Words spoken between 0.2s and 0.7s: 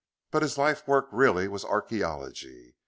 But his